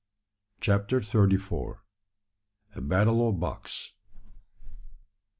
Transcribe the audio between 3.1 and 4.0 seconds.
OF BUCKS.